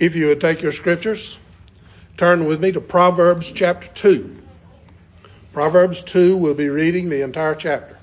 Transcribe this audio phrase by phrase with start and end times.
[0.00, 1.38] If you would take your scriptures,
[2.16, 4.42] turn with me to Proverbs chapter 2.
[5.52, 7.96] Proverbs 2, we'll be reading the entire chapter.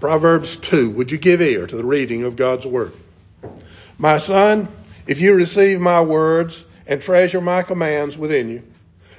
[0.00, 0.90] Proverbs 2.
[0.90, 2.94] Would you give ear to the reading of God's Word?
[3.98, 4.68] My son,
[5.06, 8.62] if you receive my words and treasure my commands within you,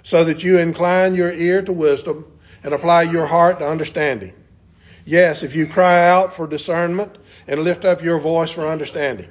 [0.02, 2.25] so that you incline your ear to wisdom
[2.63, 4.34] and apply your heart to understanding.
[5.05, 9.29] Yes, if you cry out for discernment and lift up your voice for understanding.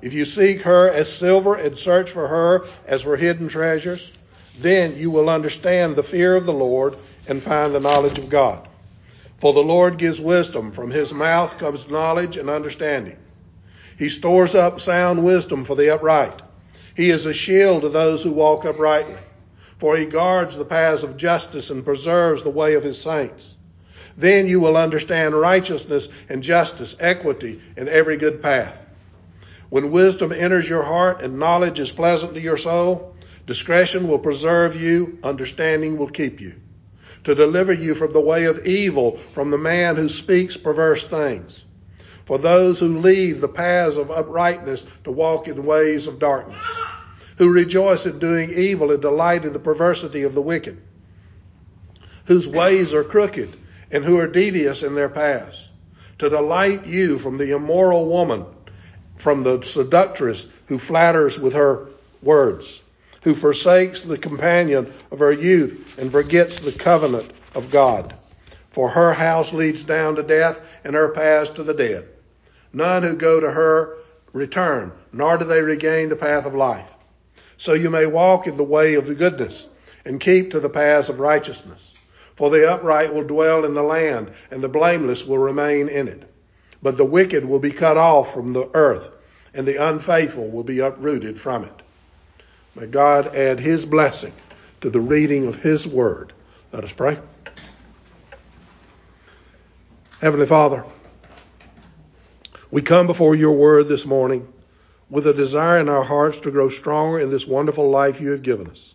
[0.00, 4.12] If you seek her as silver and search for her as for hidden treasures,
[4.60, 8.68] then you will understand the fear of the Lord and find the knowledge of God.
[9.40, 13.16] For the Lord gives wisdom, from his mouth comes knowledge and understanding.
[13.96, 16.42] He stores up sound wisdom for the upright.
[16.94, 19.16] He is a shield to those who walk uprightly.
[19.78, 23.56] For he guards the paths of justice and preserves the way of his saints.
[24.18, 28.76] Then you will understand righteousness and justice, equity, and every good path.
[29.70, 33.14] When wisdom enters your heart and knowledge is pleasant to your soul,
[33.46, 36.54] discretion will preserve you, understanding will keep you
[37.24, 41.64] to deliver you from the way of evil, from the man who speaks perverse things.
[42.24, 46.58] For those who leave the paths of uprightness to walk in ways of darkness,
[47.36, 50.80] who rejoice in doing evil and delight in the perversity of the wicked,
[52.26, 53.54] whose ways are crooked
[53.90, 55.56] and who are devious in their paths,
[56.18, 58.44] to delight you from the immoral woman,
[59.16, 61.86] from the seductress who flatters with her
[62.22, 62.80] words
[63.22, 68.14] who forsakes the companion of her youth and forgets the covenant of God.
[68.70, 72.08] For her house leads down to death, and her paths to the dead.
[72.72, 73.98] None who go to her
[74.32, 76.88] return, nor do they regain the path of life.
[77.56, 79.66] So you may walk in the way of goodness,
[80.04, 81.92] and keep to the paths of righteousness.
[82.38, 86.22] For the upright will dwell in the land, and the blameless will remain in it.
[86.80, 89.10] But the wicked will be cut off from the earth,
[89.54, 91.82] and the unfaithful will be uprooted from it.
[92.76, 94.32] May God add his blessing
[94.82, 96.32] to the reading of his word.
[96.70, 97.18] Let us pray.
[100.20, 100.84] Heavenly Father,
[102.70, 104.46] we come before your word this morning
[105.10, 108.44] with a desire in our hearts to grow stronger in this wonderful life you have
[108.44, 108.94] given us.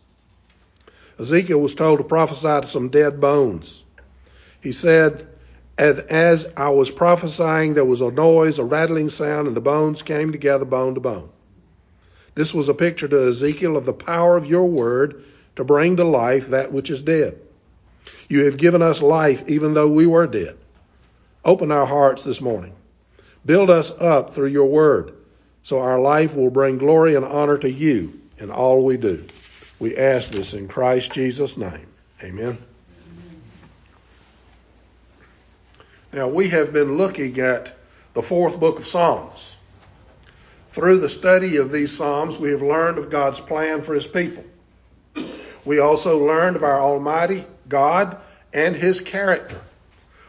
[1.19, 3.84] Ezekiel was told to prophesy to some dead bones.
[4.62, 5.28] He said,
[5.78, 10.01] and as I was prophesying, there was a noise, a rattling sound, and the bones
[10.01, 11.29] came together bone to bone.
[12.35, 15.24] This was a picture to Ezekiel of the power of your word
[15.56, 17.40] to bring to life that which is dead.
[18.28, 20.57] You have given us life even though we were dead.
[21.45, 22.74] Open our hearts this morning.
[23.45, 25.13] Build us up through your word
[25.63, 29.25] so our life will bring glory and honor to you in all we do.
[29.83, 31.88] We ask this in Christ Jesus' name.
[32.23, 32.57] Amen.
[36.13, 37.75] Now, we have been looking at
[38.13, 39.57] the fourth book of Psalms.
[40.71, 44.45] Through the study of these Psalms, we have learned of God's plan for His people.
[45.66, 48.15] We also learned of our Almighty God
[48.53, 49.59] and His character.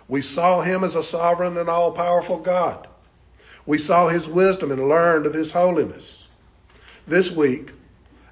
[0.09, 2.89] We saw Him as a sovereign and all powerful God.
[3.67, 6.27] We saw His wisdom and learned of His holiness.
[7.07, 7.71] This week,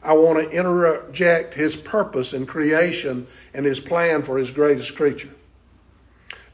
[0.03, 5.31] I want to interject His purpose in creation and His plan for His greatest creature.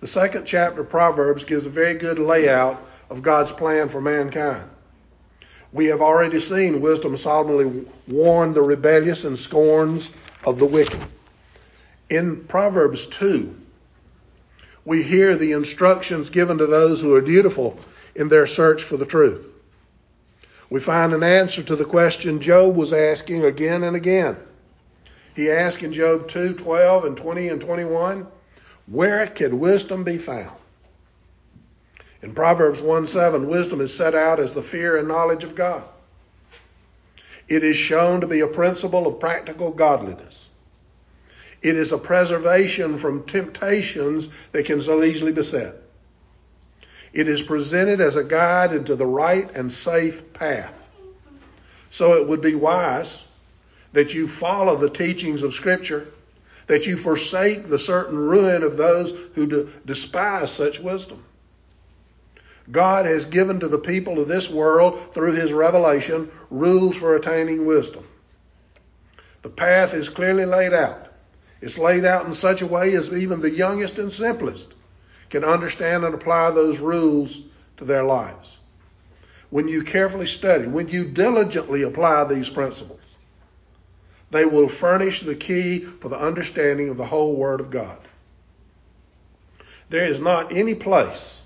[0.01, 4.69] The second chapter of Proverbs gives a very good layout of God's plan for mankind.
[5.73, 10.11] We have already seen wisdom solemnly warn the rebellious and scorns
[10.45, 11.05] of the wicked.
[12.11, 13.55] In Proverbs 2,
[14.85, 17.79] we hear the instructions given to those who are dutiful
[18.15, 19.47] in their search for the truth.
[20.71, 24.37] We find an answer to the question Job was asking again and again.
[25.35, 28.27] He asked in Job 2 12 and 20 and 21,
[28.87, 30.57] Where can wisdom be found?
[32.23, 35.85] In Proverbs 1 7, wisdom is set out as the fear and knowledge of God.
[37.49, 40.49] It is shown to be a principle of practical godliness.
[41.63, 45.77] It is a preservation from temptations that can so easily beset.
[47.19, 50.73] It is presented as a guide into the right and safe path.
[51.91, 53.19] So it would be wise
[53.93, 56.07] that you follow the teachings of Scripture,
[56.69, 61.25] that you forsake the certain ruin of those who despise such wisdom.
[62.71, 67.67] God has given to the people of this world through his revelation rules for attaining
[67.67, 68.07] wisdom.
[69.43, 71.09] The path is clearly laid out.
[71.61, 74.69] It's laid out in such a way as even the youngest and simplest
[75.31, 77.41] can understand and apply those rules
[77.77, 78.59] to their lives.
[79.51, 83.01] When you carefully study, when you diligently apply these principles,
[84.31, 87.99] they will furnish the key for the understanding of the whole Word of God.
[89.89, 91.41] There is not any place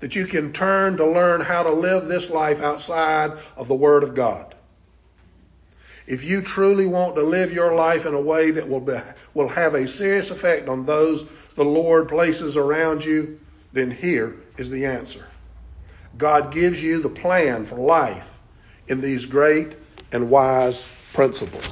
[0.00, 4.02] that you can turn to learn how to live this life outside of the Word
[4.02, 4.54] of God.
[6.06, 8.98] If you truly want to live your life in a way that will, be,
[9.34, 11.24] will have a serious effect on those
[11.58, 13.40] the Lord places around you,
[13.72, 15.26] then here is the answer.
[16.16, 18.38] God gives you the plan for life
[18.86, 19.74] in these great
[20.12, 21.64] and wise principles.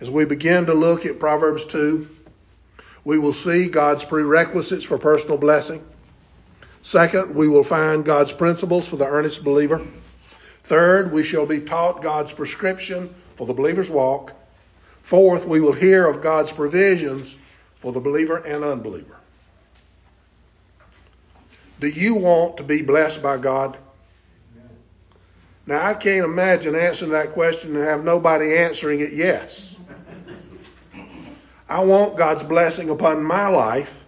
[0.00, 2.08] As we begin to look at Proverbs 2,
[3.04, 5.84] we will see God's prerequisites for personal blessing.
[6.82, 9.84] Second, we will find God's principles for the earnest believer.
[10.64, 14.32] Third, we shall be taught God's prescription for the believer's walk.
[15.02, 17.34] Fourth, we will hear of God's provisions
[17.82, 19.16] for the believer and unbeliever.
[21.80, 23.76] Do you want to be blessed by God?
[25.66, 29.74] Now, I can't imagine answering that question and have nobody answering it yes.
[31.68, 34.04] I want God's blessing upon my life,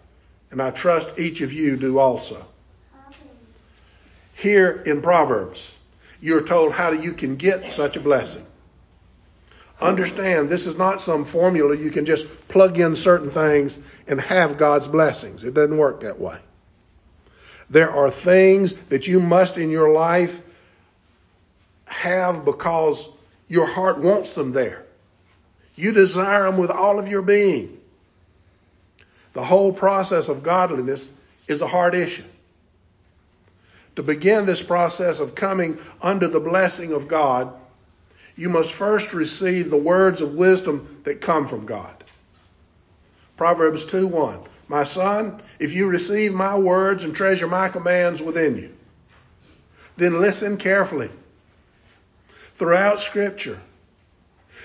[0.51, 2.45] and I trust each of you do also.
[4.35, 5.71] Here in Proverbs,
[6.21, 8.47] you're told how you can get such a blessing.
[9.81, 14.57] Understand, this is not some formula you can just plug in certain things and have
[14.57, 15.45] God's blessings.
[15.45, 16.39] It doesn't work that way.
[17.71, 20.41] There are things that you must in your life
[21.87, 23.09] have because
[23.49, 24.85] your heart wants them there.
[25.75, 27.81] You desire them with all of your being.
[29.33, 31.09] The whole process of godliness
[31.49, 32.25] is a hard issue.
[33.97, 37.53] To begin this process of coming under the blessing of God,
[38.37, 42.05] you must first receive the words of wisdom that come from God.
[43.37, 44.41] Proverbs 2 1.
[44.69, 48.75] My son, if you receive my words and treasure my commands within you,
[49.97, 51.11] then listen carefully
[52.57, 53.61] throughout Scripture.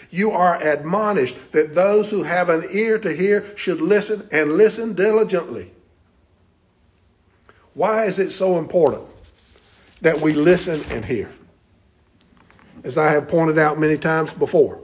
[0.10, 4.94] You are admonished that those who have an ear to hear should listen and listen
[4.94, 5.72] diligently.
[7.76, 9.04] Why is it so important
[10.02, 11.30] that we listen and hear?
[12.84, 14.82] As I have pointed out many times before,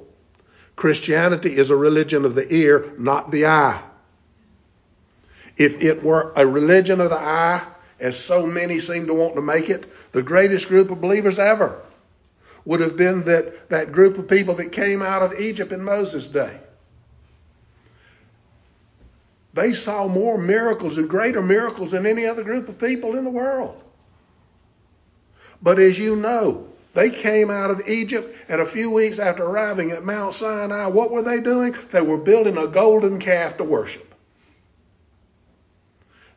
[0.75, 3.81] Christianity is a religion of the ear, not the eye.
[5.57, 7.65] If it were a religion of the eye,
[7.99, 11.81] as so many seem to want to make it, the greatest group of believers ever
[12.65, 16.25] would have been that, that group of people that came out of Egypt in Moses'
[16.25, 16.59] day.
[19.53, 23.29] They saw more miracles and greater miracles than any other group of people in the
[23.29, 23.81] world.
[25.61, 29.91] But as you know, they came out of Egypt, and a few weeks after arriving
[29.91, 31.75] at Mount Sinai, what were they doing?
[31.91, 34.15] They were building a golden calf to worship.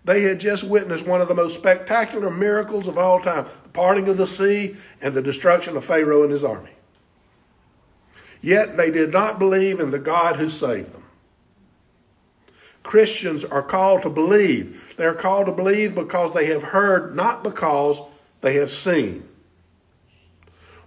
[0.05, 4.09] They had just witnessed one of the most spectacular miracles of all time the parting
[4.09, 6.71] of the sea and the destruction of Pharaoh and his army.
[8.41, 11.05] Yet they did not believe in the God who saved them.
[12.83, 14.83] Christians are called to believe.
[14.97, 18.01] They are called to believe because they have heard, not because
[18.41, 19.28] they have seen.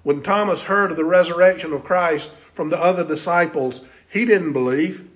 [0.03, 5.07] When Thomas heard of the resurrection of Christ from the other disciples, he didn't believe.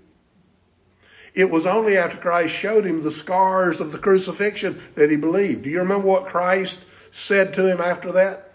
[1.34, 5.64] It was only after Christ showed him the scars of the crucifixion that he believed.
[5.64, 6.80] Do you remember what Christ
[7.12, 8.54] said to him after that?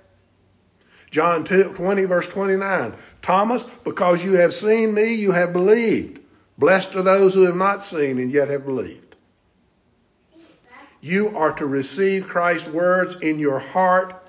[1.10, 2.94] John 20, verse 29.
[3.20, 6.20] Thomas, because you have seen me, you have believed.
[6.56, 9.16] Blessed are those who have not seen and yet have believed.
[11.00, 14.19] You are to receive Christ's words in your heart,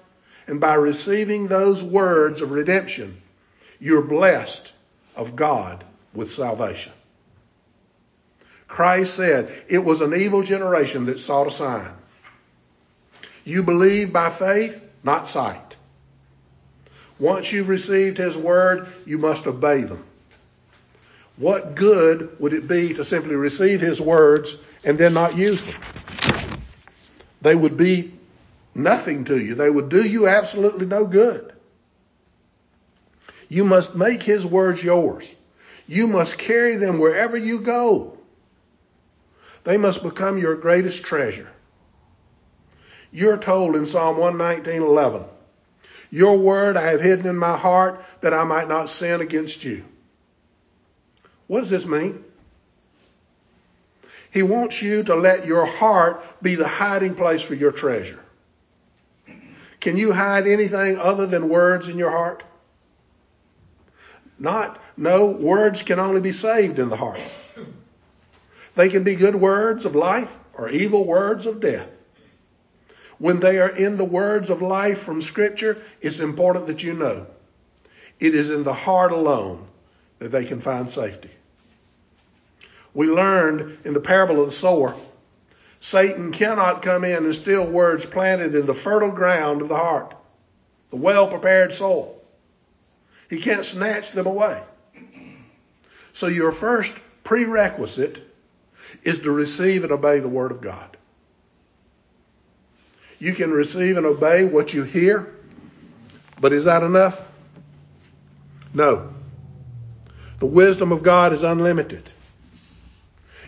[0.52, 3.22] and by receiving those words of redemption,
[3.80, 4.74] you're blessed
[5.16, 6.92] of God with salvation.
[8.68, 11.94] Christ said, It was an evil generation that sought a sign.
[13.46, 15.78] You believe by faith, not sight.
[17.18, 20.04] Once you've received His word, you must obey them.
[21.38, 25.82] What good would it be to simply receive His words and then not use them?
[27.42, 28.16] They would be
[28.74, 29.56] nothing to you.
[29.56, 31.54] They would do you absolutely no good.
[33.50, 35.34] You must make His words yours.
[35.88, 38.18] You must carry them wherever you go.
[39.64, 41.50] They must become your greatest treasure.
[43.12, 45.26] You're told in Psalm 119:11,
[46.10, 49.84] "Your word I have hidden in my heart that I might not sin against you."
[51.48, 52.24] What does this mean?
[54.32, 58.21] He wants you to let your heart be the hiding place for your treasure.
[59.82, 62.44] Can you hide anything other than words in your heart?
[64.38, 67.20] Not, no, words can only be saved in the heart.
[68.76, 71.88] They can be good words of life or evil words of death.
[73.18, 77.28] When they are in the words of life from Scripture, it's important that you know
[78.20, 79.68] it is in the heart alone
[80.20, 81.32] that they can find safety.
[82.94, 84.96] We learned in the parable of the sower
[85.82, 90.16] Satan cannot come in and steal words planted in the fertile ground of the heart,
[90.92, 92.24] the well prepared soul.
[93.30, 94.62] He can't snatch them away.
[96.14, 98.22] So, your first prerequisite
[99.04, 100.98] is to receive and obey the Word of God.
[103.18, 105.34] You can receive and obey what you hear,
[106.40, 107.20] but is that enough?
[108.74, 109.14] No.
[110.40, 112.12] The wisdom of God is unlimited.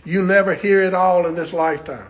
[0.03, 2.09] You never hear it all in this lifetime.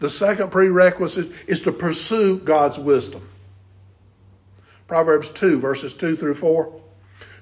[0.00, 3.28] The second prerequisite is to pursue God's wisdom.
[4.86, 6.80] Proverbs 2, verses 2 through 4.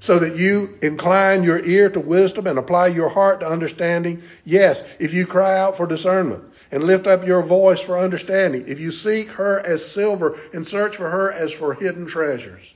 [0.00, 4.22] So that you incline your ear to wisdom and apply your heart to understanding.
[4.44, 8.80] Yes, if you cry out for discernment and lift up your voice for understanding, if
[8.80, 12.74] you seek her as silver and search for her as for hidden treasures.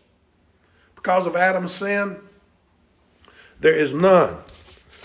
[0.94, 2.16] Because of Adam's sin,
[3.60, 4.36] there is none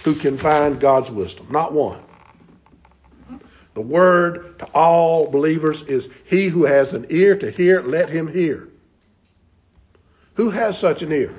[0.04, 1.48] who can find God's wisdom.
[1.50, 2.02] Not one.
[3.76, 8.26] The word to all believers is he who has an ear to hear, let him
[8.26, 8.70] hear.
[10.36, 11.34] Who has such an ear?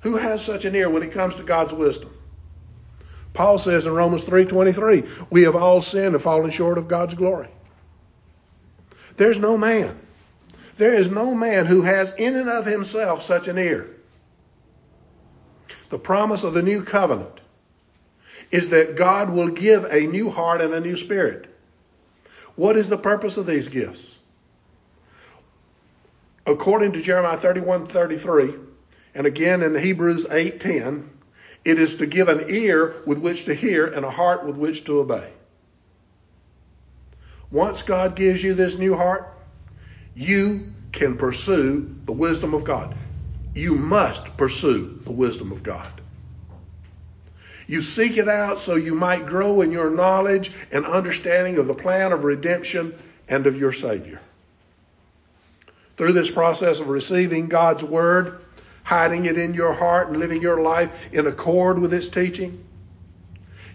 [0.00, 2.10] Who has such an ear when it comes to God's wisdom?
[3.32, 7.48] Paul says in Romans 3:23, we have all sinned and fallen short of God's glory.
[9.16, 9.96] There's no man.
[10.78, 13.88] There is no man who has in and of himself such an ear.
[15.90, 17.40] The promise of the new covenant
[18.50, 21.46] is that God will give a new heart and a new spirit.
[22.56, 24.16] What is the purpose of these gifts?
[26.46, 28.54] According to Jeremiah 31 33,
[29.14, 31.10] and again in Hebrews 8 10,
[31.64, 34.84] it is to give an ear with which to hear and a heart with which
[34.84, 35.30] to obey.
[37.50, 39.34] Once God gives you this new heart,
[40.14, 42.96] you can pursue the wisdom of God.
[43.54, 46.00] You must pursue the wisdom of God.
[47.68, 51.74] You seek it out so you might grow in your knowledge and understanding of the
[51.74, 52.98] plan of redemption
[53.28, 54.20] and of your Savior.
[55.98, 58.40] Through this process of receiving God's Word,
[58.84, 62.64] hiding it in your heart and living your life in accord with its teaching,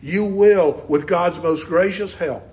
[0.02, 2.44] you will, with God's most gracious help,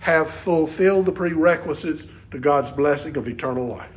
[0.00, 3.88] have fulfilled the prerequisites to God's blessing of eternal life.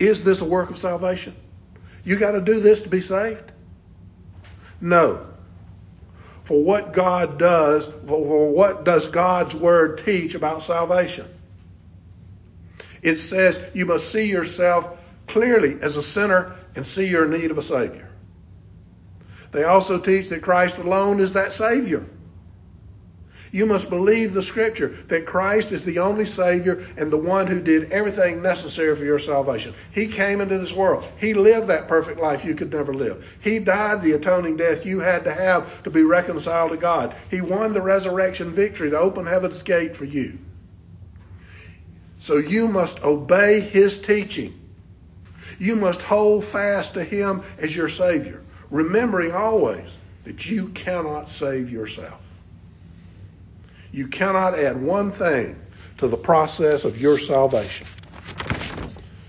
[0.00, 1.36] Is this a work of salvation?
[2.02, 3.49] You got to do this to be saved?
[4.80, 5.26] No.
[6.44, 11.28] For what God does, for what does God's word teach about salvation?
[13.02, 17.58] It says you must see yourself clearly as a sinner and see your need of
[17.58, 18.08] a Savior.
[19.52, 22.04] They also teach that Christ alone is that Savior.
[23.52, 27.60] You must believe the scripture that Christ is the only Savior and the one who
[27.60, 29.74] did everything necessary for your salvation.
[29.90, 31.04] He came into this world.
[31.16, 33.24] He lived that perfect life you could never live.
[33.40, 37.16] He died the atoning death you had to have to be reconciled to God.
[37.28, 40.38] He won the resurrection victory to open heaven's gate for you.
[42.20, 44.54] So you must obey His teaching.
[45.58, 49.90] You must hold fast to Him as your Savior, remembering always
[50.22, 52.20] that you cannot save yourself.
[53.92, 55.60] You cannot add one thing
[55.98, 57.86] to the process of your salvation.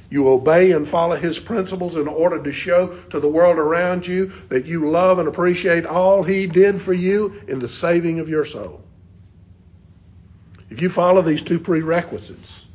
[0.09, 4.33] You obey and follow his principles in order to show to the world around you
[4.49, 8.45] that you love and appreciate all he did for you in the saving of your
[8.45, 8.81] soul.
[10.69, 12.65] If you follow these two prerequisites,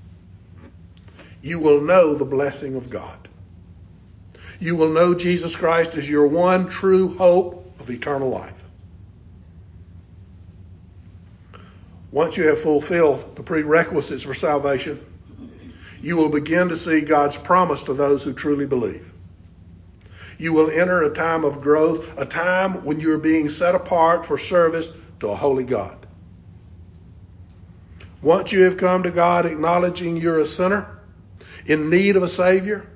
[1.43, 3.29] you will know the blessing of God.
[4.59, 8.56] You will know Jesus Christ as your one true hope of eternal life.
[12.17, 14.99] Once you have fulfilled the prerequisites for salvation,
[16.01, 19.13] you will begin to see God's promise to those who truly believe.
[20.39, 24.25] You will enter a time of growth, a time when you are being set apart
[24.25, 24.89] for service
[25.21, 26.07] to a holy God.
[28.23, 30.99] Once you have come to God acknowledging you're a sinner
[31.67, 32.89] in need of a Savior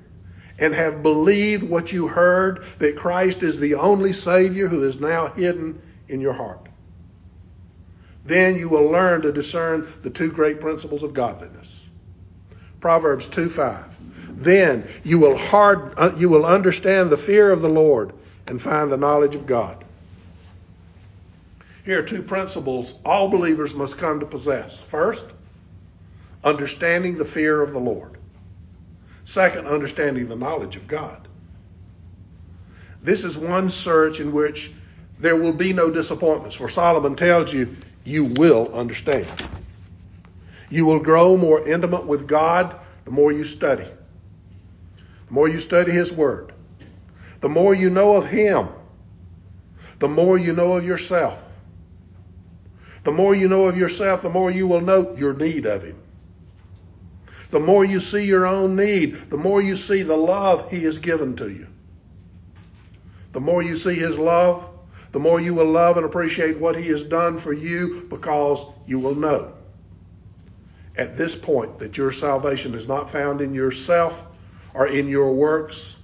[0.57, 5.27] and have believed what you heard that Christ is the only Savior who is now
[5.27, 6.70] hidden in your heart.
[8.25, 11.87] Then you will learn to discern the two great principles of godliness.
[12.79, 13.85] Proverbs 2 5.
[14.43, 18.13] Then you will, hard, uh, you will understand the fear of the Lord
[18.47, 19.83] and find the knowledge of God.
[21.83, 24.79] Here are two principles all believers must come to possess.
[24.89, 25.25] First,
[26.43, 28.17] understanding the fear of the Lord.
[29.25, 31.27] Second, understanding the knowledge of God.
[33.03, 34.71] This is one search in which
[35.19, 36.55] there will be no disappointments.
[36.55, 39.27] For Solomon tells you, you will understand.
[40.69, 43.87] You will grow more intimate with God the more you study.
[45.27, 46.53] The more you study His Word.
[47.41, 48.69] The more you know of Him.
[49.99, 51.39] The more you know of yourself.
[53.03, 55.97] The more you know of yourself, the more you will note your need of Him.
[57.49, 60.97] The more you see your own need, the more you see the love He has
[60.97, 61.67] given to you.
[63.33, 64.70] The more you see His love,
[65.11, 68.99] the more you will love and appreciate what He has done for you because you
[68.99, 69.53] will know
[70.97, 74.21] at this point that your salvation is not found in yourself
[74.73, 75.95] or in your works,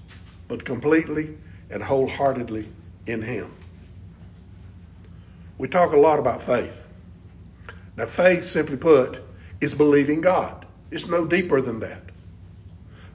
[0.47, 1.37] but completely
[1.69, 2.67] and wholeheartedly
[3.05, 3.53] in Him.
[5.57, 6.81] We talk a lot about faith.
[7.95, 9.21] Now, faith, simply put,
[9.59, 10.65] is believing God.
[10.91, 12.01] It's no deeper than that.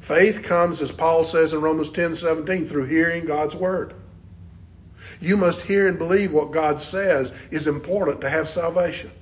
[0.00, 3.94] Faith comes, as Paul says in Romans 10 17, through hearing God's word.
[5.23, 9.12] You must hear and believe what God says is important to have salvation.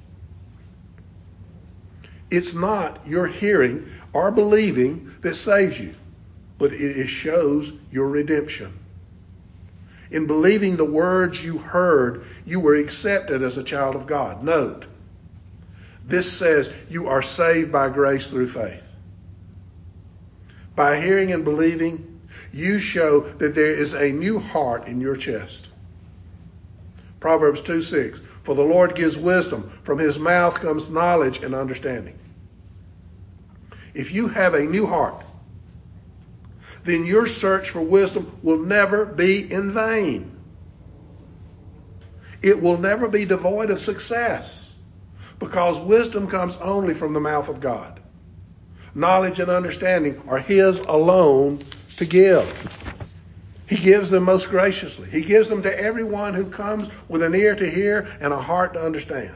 [2.30, 5.95] It's not your hearing or believing that saves you,
[6.59, 8.73] but it shows your redemption.
[10.11, 14.42] In believing the words you heard, you were accepted as a child of God.
[14.42, 14.87] Note,
[16.07, 18.88] this says you are saved by grace through faith.
[20.75, 22.23] By hearing and believing,
[22.54, 25.66] you show that there is a new heart in your chest.
[27.20, 28.20] Proverbs 2 6.
[28.42, 29.70] For the Lord gives wisdom.
[29.82, 32.18] From his mouth comes knowledge and understanding.
[33.92, 35.24] If you have a new heart,
[36.84, 40.36] then your search for wisdom will never be in vain.
[42.42, 44.72] It will never be devoid of success
[45.38, 48.00] because wisdom comes only from the mouth of God.
[48.94, 51.60] Knowledge and understanding are His alone
[51.98, 52.46] to give.
[53.70, 55.08] He gives them most graciously.
[55.08, 58.72] He gives them to everyone who comes with an ear to hear and a heart
[58.72, 59.32] to understand.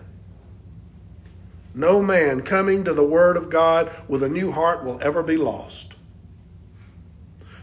[1.72, 5.36] No man coming to the Word of God with a new heart will ever be
[5.36, 5.94] lost.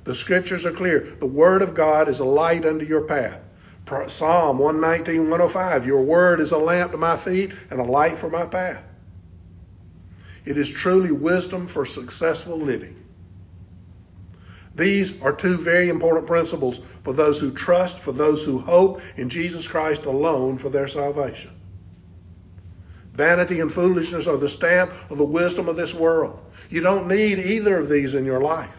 [0.06, 1.18] The scriptures are clear.
[1.20, 3.42] The Word of God is a light unto your path.
[4.08, 5.86] Psalm 119, 105.
[5.86, 8.82] Your Word is a lamp to my feet and a light for my path.
[10.46, 13.01] It is truly wisdom for successful living.
[14.76, 19.30] These are two very important principles for those who trust, for those who hope in
[19.30, 21.52] Jesus Christ alone for their salvation.
[23.14, 26.40] Vanity and foolishness are the stamp of the wisdom of this world.
[26.70, 28.70] You don't need either of these in your life.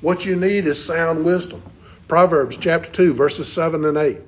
[0.00, 1.62] What you need is sound wisdom.
[2.06, 4.18] Proverbs chapter 2, verses 7 and 8.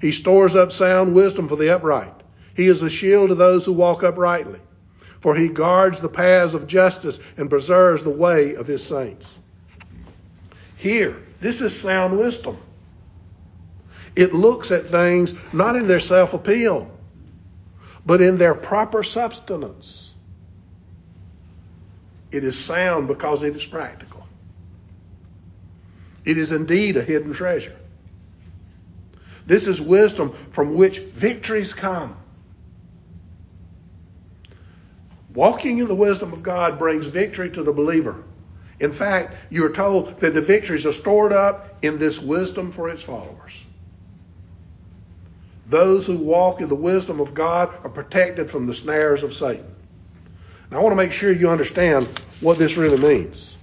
[0.00, 2.12] He stores up sound wisdom for the upright.
[2.54, 4.60] He is a shield to those who walk uprightly.
[5.24, 9.26] For he guards the paths of justice and preserves the way of his saints.
[10.76, 12.58] Here, this is sound wisdom.
[14.14, 16.90] It looks at things not in their self appeal,
[18.04, 20.12] but in their proper substance.
[22.30, 24.26] It is sound because it is practical.
[26.26, 27.76] It is indeed a hidden treasure.
[29.46, 32.14] This is wisdom from which victories come.
[35.34, 38.22] Walking in the wisdom of God brings victory to the believer.
[38.80, 42.88] In fact, you are told that the victories are stored up in this wisdom for
[42.88, 43.52] its followers.
[45.68, 49.74] Those who walk in the wisdom of God are protected from the snares of Satan.
[50.70, 52.08] Now, I want to make sure you understand
[52.40, 53.56] what this really means.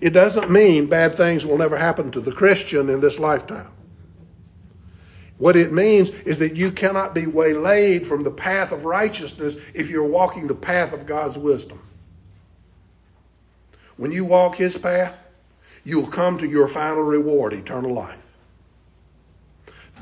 [0.00, 3.70] It doesn't mean bad things will never happen to the Christian in this lifetime.
[5.38, 9.90] What it means is that you cannot be waylaid from the path of righteousness if
[9.90, 11.80] you're walking the path of God's wisdom.
[13.96, 15.16] When you walk His path,
[15.84, 18.18] you'll come to your final reward, eternal life.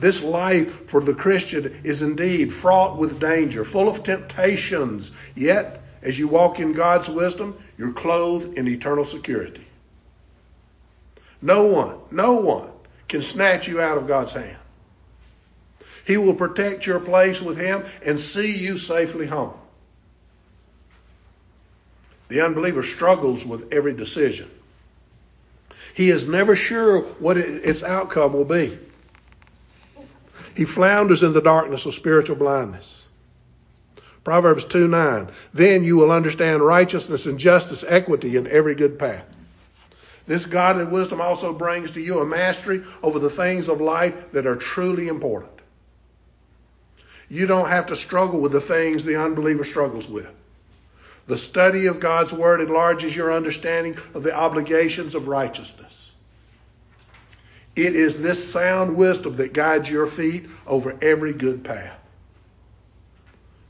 [0.00, 5.12] This life for the Christian is indeed fraught with danger, full of temptations.
[5.34, 9.66] Yet, as you walk in God's wisdom, you're clothed in eternal security.
[11.40, 12.70] No one, no one
[13.08, 14.56] can snatch you out of God's hand.
[16.04, 19.54] He will protect your place with Him and see you safely home.
[22.28, 24.50] The unbeliever struggles with every decision.
[25.94, 28.78] He is never sure what its outcome will be.
[30.54, 33.02] He flounders in the darkness of spiritual blindness.
[34.24, 35.30] Proverbs 2 9.
[35.52, 39.24] Then you will understand righteousness and justice, equity, and every good path.
[40.26, 44.46] This godly wisdom also brings to you a mastery over the things of life that
[44.46, 45.53] are truly important.
[47.34, 50.28] You don't have to struggle with the things the unbeliever struggles with.
[51.26, 56.12] The study of God's Word enlarges your understanding of the obligations of righteousness.
[57.74, 61.98] It is this sound wisdom that guides your feet over every good path.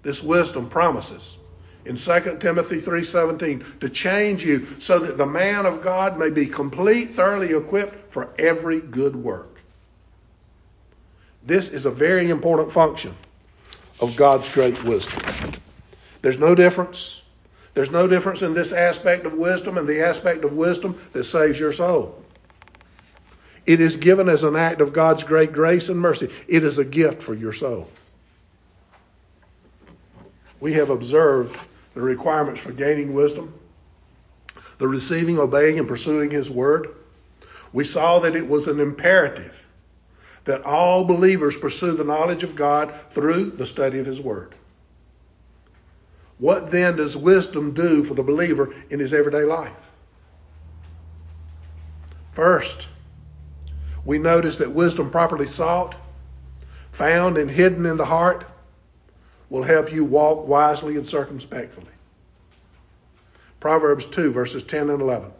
[0.02, 1.38] This wisdom promises
[1.86, 6.44] in 2 Timothy 3:17 to change you so that the man of God may be
[6.44, 9.56] complete, thoroughly equipped for every good work.
[11.46, 13.16] This is a very important function
[14.00, 15.22] of God's great wisdom.
[16.22, 17.20] There's no difference.
[17.74, 21.58] There's no difference in this aspect of wisdom and the aspect of wisdom that saves
[21.58, 22.22] your soul.
[23.66, 26.30] It is given as an act of God's great grace and mercy.
[26.46, 27.90] It is a gift for your soul.
[30.60, 31.56] We have observed
[31.94, 33.54] the requirements for gaining wisdom,
[34.78, 36.88] the receiving, obeying, and pursuing His Word.
[37.72, 39.54] We saw that it was an imperative
[40.44, 44.54] that all believers pursue the knowledge of God through the study of His Word.
[46.38, 49.72] What then does wisdom do for the believer in his everyday life?
[52.32, 52.88] First,
[54.04, 55.94] we notice that wisdom properly sought,
[56.92, 58.44] found and hidden in the heart,
[59.48, 61.84] will help you walk wisely and circumspectly.
[63.60, 65.30] Proverbs 2, verses 10 and 11.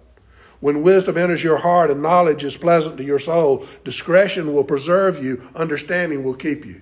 [0.60, 5.22] When wisdom enters your heart and knowledge is pleasant to your soul, discretion will preserve
[5.22, 6.80] you, understanding will keep you.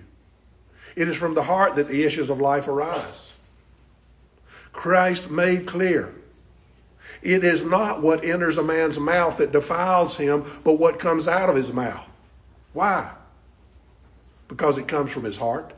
[0.95, 3.31] It is from the heart that the issues of life arise.
[4.71, 6.13] Christ made clear.
[7.21, 11.49] It is not what enters a man's mouth that defiles him, but what comes out
[11.49, 12.05] of his mouth.
[12.73, 13.09] Why?
[14.47, 15.73] Because it comes from his heart.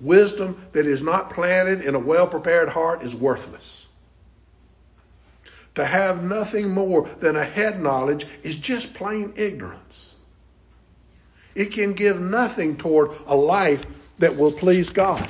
[0.00, 3.79] Wisdom that is not planted in a well prepared heart is worthless.
[5.76, 10.14] To have nothing more than a head knowledge is just plain ignorance.
[11.54, 13.84] It can give nothing toward a life
[14.18, 15.28] that will please God.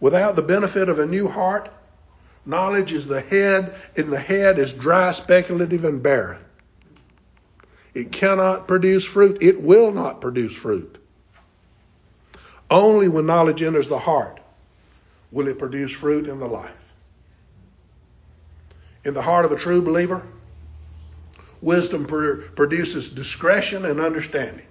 [0.00, 1.70] Without the benefit of a new heart,
[2.44, 6.42] knowledge is the head, and the head is dry, speculative, and barren.
[7.94, 9.38] It cannot produce fruit.
[9.40, 10.98] It will not produce fruit.
[12.70, 14.40] Only when knowledge enters the heart
[15.32, 16.85] will it produce fruit in the life.
[19.06, 20.20] In the heart of a true believer,
[21.62, 24.66] wisdom produces discretion and understanding.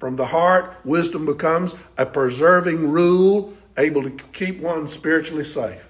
[0.00, 5.82] From the heart, wisdom becomes a preserving rule able to keep one spiritually safe.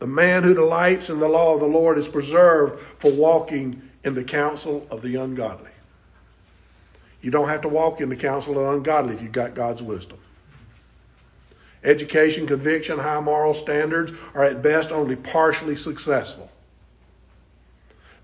[0.00, 4.14] The man who delights in the law of the Lord is preserved for walking in
[4.14, 5.70] the counsel of the ungodly.
[7.22, 9.80] You don't have to walk in the counsel of the ungodly if you've got God's
[9.80, 10.18] wisdom.
[11.84, 16.50] Education, conviction, high moral standards are at best only partially successful.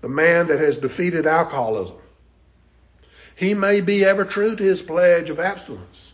[0.01, 1.95] The man that has defeated alcoholism
[3.35, 6.13] he may be ever true to his pledge of abstinence.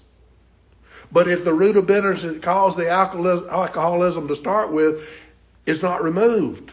[1.12, 5.02] But if the root of bitterness that caused the alcoholism to start with
[5.66, 6.72] is not removed,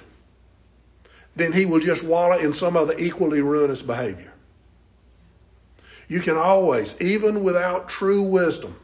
[1.37, 4.33] then he will just wallow in some other equally ruinous behavior.
[6.09, 8.75] You can always, even without true wisdom,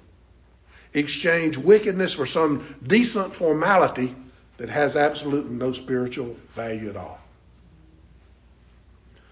[0.94, 4.14] exchange wickedness for some decent formality
[4.56, 7.18] that has absolutely no spiritual value at all.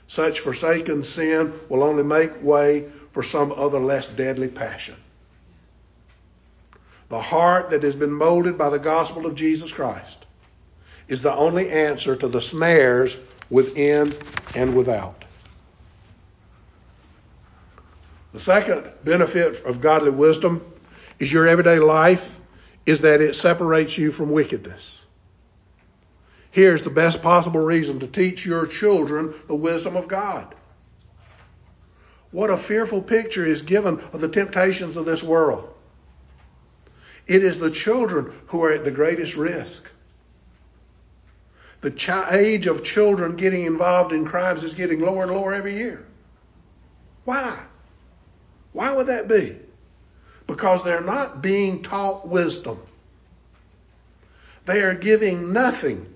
[0.08, 4.96] Such forsaken sin will only make way for some other less deadly passion.
[7.08, 10.26] The heart that has been molded by the gospel of Jesus Christ
[11.08, 13.16] is the only answer to the snares
[13.50, 14.14] within
[14.54, 15.24] and without.
[18.32, 20.71] The second benefit of godly wisdom
[21.22, 22.34] is your everyday life
[22.84, 25.02] is that it separates you from wickedness.
[26.50, 30.52] Here's the best possible reason to teach your children the wisdom of God.
[32.32, 35.72] What a fearful picture is given of the temptations of this world.
[37.28, 39.84] It is the children who are at the greatest risk.
[41.82, 46.04] The age of children getting involved in crimes is getting lower and lower every year.
[47.26, 47.56] Why?
[48.72, 49.56] Why would that be?
[50.46, 52.80] Because they're not being taught wisdom.
[54.64, 56.12] They are giving nothing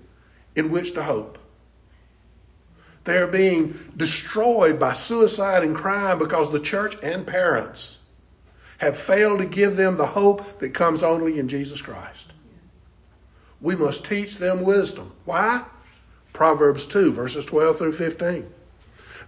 [0.55, 1.37] in which to hope.
[3.03, 7.97] They're being destroyed by suicide and crime because the church and parents
[8.79, 12.33] have failed to give them the hope that comes only in Jesus Christ.
[13.61, 15.13] We must teach them wisdom.
[15.25, 15.63] Why?
[16.33, 18.45] Proverbs 2, verses 12 through 15.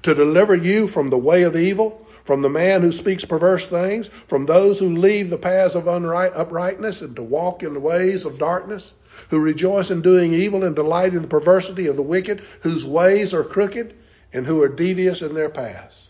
[0.04, 4.08] To deliver you from the way of evil, from the man who speaks perverse things,
[4.28, 8.38] from those who leave the paths of uprightness and to walk in the ways of
[8.38, 8.94] darkness,
[9.32, 13.34] who rejoice in doing evil and delight in the perversity of the wicked, whose ways
[13.34, 13.96] are crooked
[14.32, 16.10] and who are devious in their paths.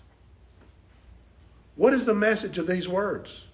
[1.77, 3.45] What is the message of these words?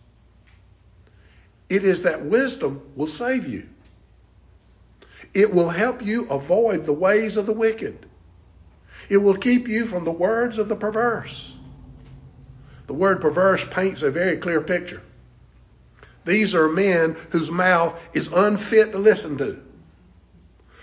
[1.69, 3.69] It is that wisdom will save you.
[5.36, 8.08] It will help you avoid the ways of the wicked.
[9.08, 11.51] It will keep you from the words of the perverse.
[12.88, 15.02] The word perverse paints a very clear picture.
[16.26, 19.60] These are men whose mouth is unfit to listen to,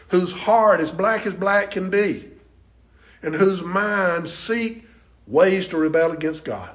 [0.09, 2.29] whose heart is black as black can be,
[3.23, 4.85] and whose minds seek
[5.27, 6.73] ways to rebel against God.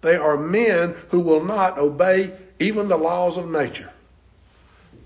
[0.00, 3.92] They are men who will not obey even the laws of nature.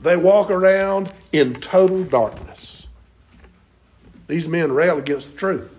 [0.01, 2.87] They walk around in total darkness.
[4.27, 5.76] These men rail against the truth.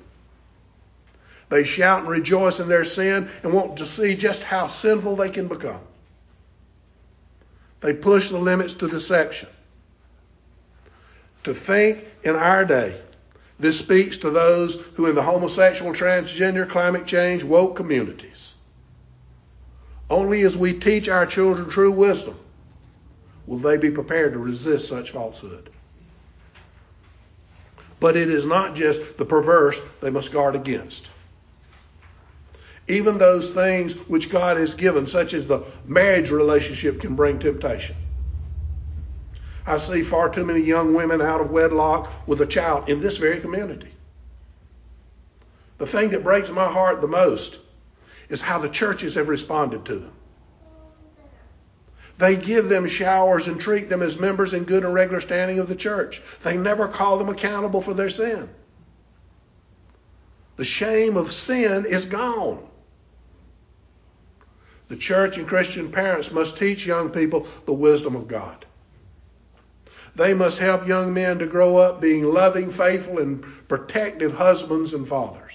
[1.50, 5.30] They shout and rejoice in their sin and want to see just how sinful they
[5.30, 5.82] can become.
[7.82, 9.50] They push the limits to deception.
[11.44, 13.00] To think in our day,
[13.60, 18.54] this speaks to those who in the homosexual, transgender, climate change, woke communities.
[20.10, 22.38] Only as we teach our children true wisdom
[23.46, 25.70] will they be prepared to resist such falsehood.
[28.00, 31.10] But it is not just the perverse they must guard against.
[32.88, 37.96] Even those things which God has given, such as the marriage relationship, can bring temptation.
[39.66, 43.18] I see far too many young women out of wedlock with a child in this
[43.18, 43.92] very community.
[45.78, 47.60] The thing that breaks my heart the most
[48.30, 50.14] is how the churches have responded to them.
[52.18, 55.68] They give them showers and treat them as members in good and regular standing of
[55.68, 56.22] the church.
[56.44, 58.50] They never call them accountable for their sin.
[60.56, 62.68] The shame of sin is gone.
[64.90, 68.66] The church and Christian parents must teach young people the wisdom of God.
[70.16, 75.08] They must help young men to grow up being loving, faithful, and protective husbands and
[75.08, 75.54] fathers.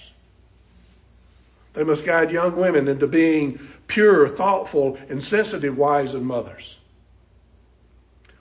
[1.73, 6.77] They must guide young women into being pure, thoughtful, and sensitive wives and mothers.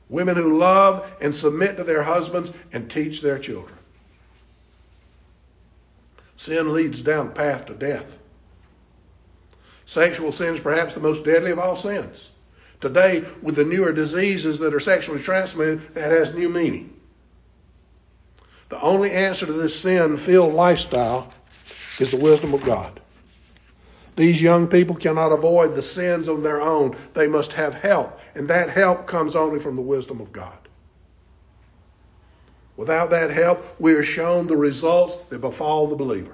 [0.08, 3.78] Women who love and submit to their husbands and teach their children.
[6.36, 8.18] Sin leads down the path to death.
[9.92, 12.30] Sexual sin is perhaps the most deadly of all sins.
[12.80, 16.98] Today, with the newer diseases that are sexually transmitted, that has new meaning.
[18.70, 21.30] The only answer to this sin filled lifestyle
[21.98, 23.02] is the wisdom of God.
[24.16, 26.96] These young people cannot avoid the sins on their own.
[27.12, 30.56] They must have help, and that help comes only from the wisdom of God.
[32.78, 36.32] Without that help, we are shown the results that befall the believer.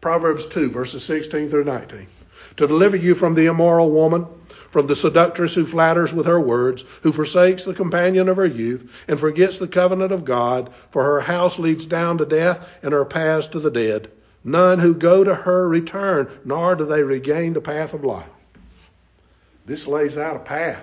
[0.00, 2.08] Proverbs 2, verses 16 through 19.
[2.58, 4.26] To deliver you from the immoral woman,
[4.70, 8.90] from the seductress who flatters with her words, who forsakes the companion of her youth,
[9.06, 13.04] and forgets the covenant of God, for her house leads down to death, and her
[13.04, 14.10] paths to the dead.
[14.42, 18.26] None who go to her return, nor do they regain the path of life.
[19.64, 20.82] This lays out a path.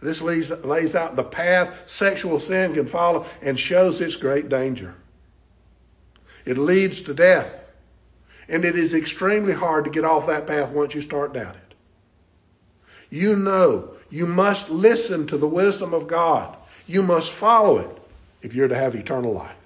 [0.00, 4.94] This lays, lays out the path sexual sin can follow and shows its great danger.
[6.44, 7.61] It leads to death.
[8.52, 11.74] And it is extremely hard to get off that path once you start down it.
[13.10, 16.54] You know you must listen to the wisdom of God.
[16.86, 17.98] You must follow it
[18.42, 19.56] if you're to have eternal life.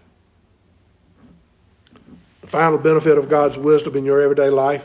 [2.43, 4.85] The final benefit of God's wisdom in your everyday life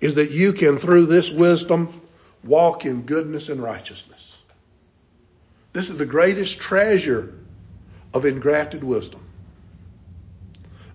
[0.00, 2.00] is that you can, through this wisdom,
[2.42, 4.36] walk in goodness and righteousness.
[5.72, 7.32] This is the greatest treasure
[8.12, 9.19] of engrafted wisdom.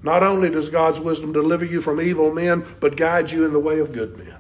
[0.06, 3.60] Not only does God's wisdom deliver you from evil men, but guide you in the
[3.60, 4.36] way of good men.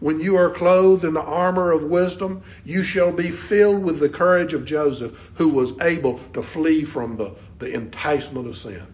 [0.00, 4.08] When you are clothed in the armor of wisdom, you shall be filled with the
[4.08, 8.84] courage of Joseph, who was able to flee from the, the enticement of sin.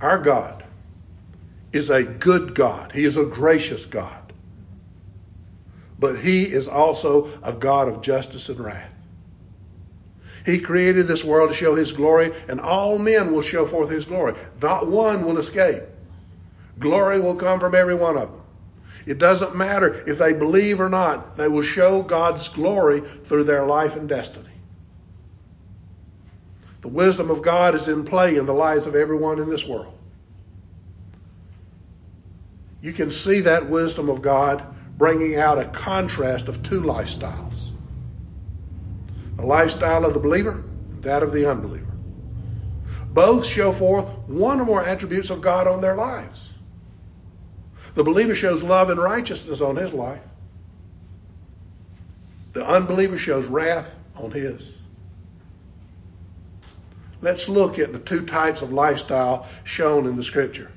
[0.00, 0.64] Our God
[1.74, 2.92] is a good God.
[2.92, 4.23] He is a gracious God.
[5.98, 8.92] But He is also a God of justice and wrath.
[10.44, 14.04] He created this world to show His glory, and all men will show forth His
[14.04, 14.34] glory.
[14.60, 15.82] Not one will escape.
[16.78, 18.40] Glory will come from every one of them.
[19.06, 23.66] It doesn't matter if they believe or not, they will show God's glory through their
[23.66, 24.48] life and destiny.
[26.80, 29.94] The wisdom of God is in play in the lives of everyone in this world.
[32.82, 37.70] You can see that wisdom of God bringing out a contrast of two lifestyles
[39.36, 41.92] the lifestyle of the believer and that of the unbeliever.
[43.10, 46.50] Both show forth one or more attributes of God on their lives.
[47.94, 50.22] The believer shows love and righteousness on his life.
[52.52, 54.72] The unbeliever shows wrath on his.
[57.20, 60.70] Let's look at the two types of lifestyle shown in the scripture.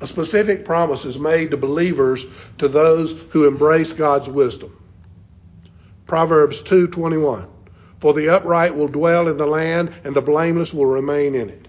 [0.00, 2.24] A specific promise is made to believers
[2.58, 4.76] to those who embrace God's wisdom.
[6.06, 7.46] Proverbs 2:21
[8.00, 11.66] For the upright will dwell in the land and the blameless will remain in it.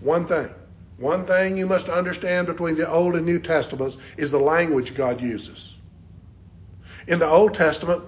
[0.00, 0.50] One thing,
[0.98, 5.20] one thing you must understand between the Old and New Testaments is the language God
[5.20, 5.74] uses.
[7.06, 8.02] In the Old Testament,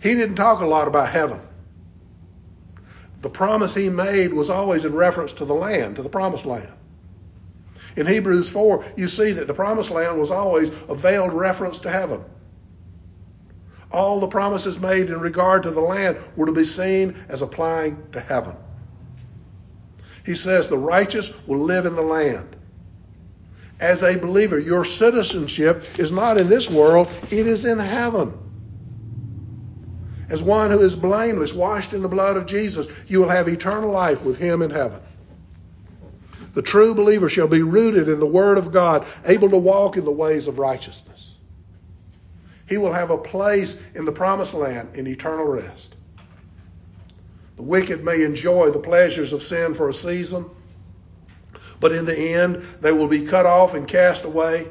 [0.00, 1.40] he didn't talk a lot about heaven.
[3.20, 6.72] the promise he made was always in reference to the land, to the promised land.
[7.98, 11.90] In Hebrews 4, you see that the promised land was always a veiled reference to
[11.90, 12.22] heaven.
[13.90, 18.00] All the promises made in regard to the land were to be seen as applying
[18.12, 18.54] to heaven.
[20.24, 22.54] He says the righteous will live in the land.
[23.80, 28.32] As a believer, your citizenship is not in this world, it is in heaven.
[30.28, 33.90] As one who is blameless, washed in the blood of Jesus, you will have eternal
[33.90, 35.00] life with him in heaven.
[36.58, 40.04] The true believer shall be rooted in the Word of God, able to walk in
[40.04, 41.34] the ways of righteousness.
[42.66, 45.94] He will have a place in the promised land in eternal rest.
[47.54, 50.46] The wicked may enjoy the pleasures of sin for a season,
[51.78, 54.66] but in the end they will be cut off and cast away.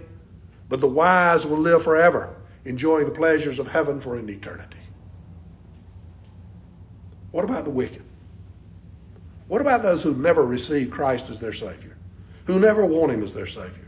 [0.68, 4.76] But the wise will live forever, enjoying the pleasures of heaven for an eternity.
[7.32, 8.04] What about the wicked?
[9.48, 11.96] What about those who never received Christ as their Savior?
[12.46, 13.88] Who never want Him as their Savior?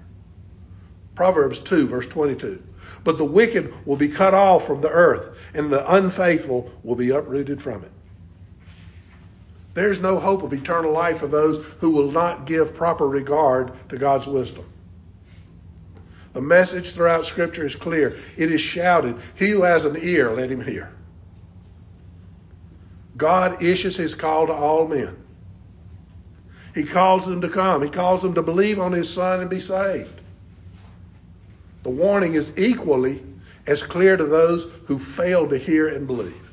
[1.15, 2.63] Proverbs 2, verse 22.
[3.03, 7.09] But the wicked will be cut off from the earth, and the unfaithful will be
[7.09, 7.91] uprooted from it.
[9.73, 13.97] There's no hope of eternal life for those who will not give proper regard to
[13.97, 14.65] God's wisdom.
[16.33, 18.17] The message throughout Scripture is clear.
[18.37, 20.91] It is shouted, He who has an ear, let him hear.
[23.17, 25.15] God issues his call to all men.
[26.75, 27.81] He calls them to come.
[27.83, 30.21] He calls them to believe on his Son and be saved.
[31.83, 33.23] The warning is equally
[33.65, 36.49] as clear to those who fail to hear and believe.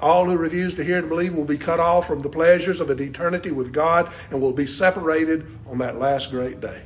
[0.00, 2.90] All who refuse to hear and believe will be cut off from the pleasures of
[2.90, 6.82] an eternity with God and will be separated on that last great day.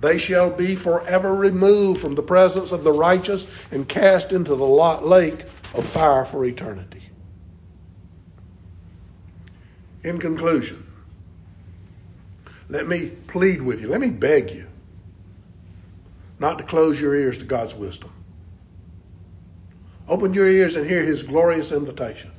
[0.00, 4.66] They shall be forever removed from the presence of the righteous and cast into the
[4.66, 5.44] lake
[5.74, 6.99] of fire for eternity.
[10.02, 10.86] In conclusion,
[12.68, 14.66] let me plead with you, let me beg you
[16.38, 18.10] not to close your ears to God's wisdom.
[20.08, 22.30] Open your ears and hear his glorious invitation.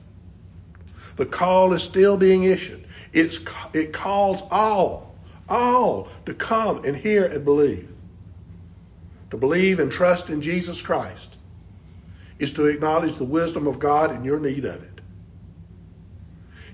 [1.17, 2.86] The call is still being issued.
[3.13, 3.39] It's,
[3.74, 5.15] it calls all,
[5.47, 7.89] all to come and hear and believe.
[9.30, 11.38] To believe and trust in Jesus Christ
[12.39, 14.90] is to acknowledge the wisdom of God and your need of it.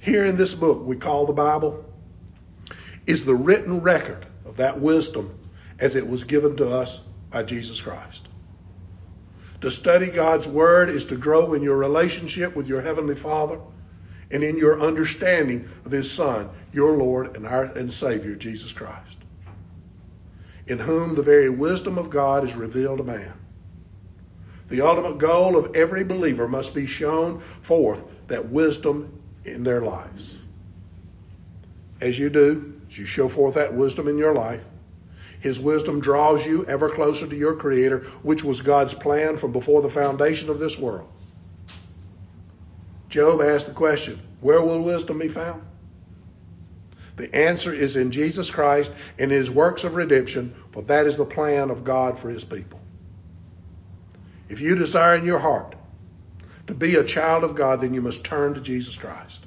[0.02, 1.86] Here in this book we call the Bible
[3.06, 5.38] is the written record of that wisdom
[5.80, 7.00] as it was given to us
[7.32, 8.28] by Jesus Christ.
[9.62, 13.60] To study God's Word is to grow in your relationship with your Heavenly Father
[14.30, 19.18] and in your understanding of His Son, your Lord and our and Savior, Jesus Christ,
[20.68, 23.34] in whom the very wisdom of God is revealed to man.
[24.70, 29.17] The ultimate goal of every believer must be shown forth that wisdom
[29.48, 30.36] in their lives.
[32.02, 34.62] As you do, as you show forth that wisdom in your life,
[35.40, 39.82] his wisdom draws you ever closer to your Creator, which was God's plan from before
[39.82, 41.10] the foundation of this world.
[43.10, 45.62] Job asked the question, Where will wisdom be found?
[47.16, 51.26] The answer is in Jesus Christ and his works of redemption, for that is the
[51.26, 52.80] plan of God for his people.
[54.50, 55.77] If you desire in your heart
[56.68, 59.46] to be a child of God, then you must turn to Jesus Christ.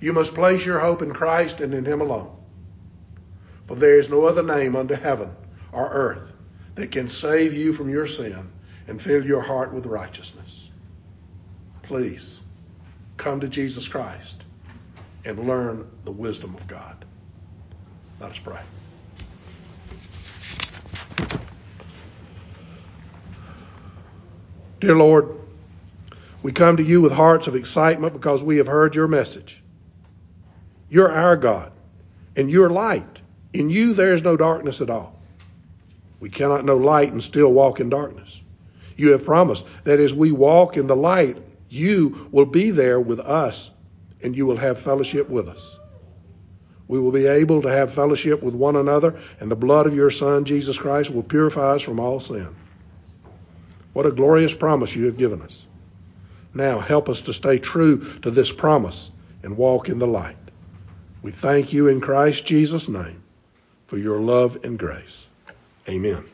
[0.00, 2.30] You must place your hope in Christ and in Him alone.
[3.66, 5.30] For there is no other name under heaven
[5.72, 6.32] or earth
[6.76, 8.50] that can save you from your sin
[8.86, 10.68] and fill your heart with righteousness.
[11.82, 12.40] Please
[13.16, 14.44] come to Jesus Christ
[15.24, 17.04] and learn the wisdom of God.
[18.20, 18.60] Let us pray.
[24.80, 25.34] Dear Lord,
[26.42, 29.62] we come to you with hearts of excitement because we have heard your message.
[30.88, 31.72] You're our God,
[32.36, 33.20] and you're light.
[33.52, 35.20] In you there is no darkness at all.
[36.20, 38.40] We cannot know light and still walk in darkness.
[38.96, 43.20] You have promised that as we walk in the light, you will be there with
[43.20, 43.70] us,
[44.22, 45.78] and you will have fellowship with us.
[46.88, 50.10] We will be able to have fellowship with one another, and the blood of your
[50.10, 52.56] Son, Jesus Christ, will purify us from all sin.
[53.92, 55.66] What a glorious promise you have given us.
[56.58, 59.12] Now help us to stay true to this promise
[59.44, 60.36] and walk in the light.
[61.22, 63.22] We thank you in Christ Jesus' name
[63.86, 65.26] for your love and grace.
[65.88, 66.24] Amen.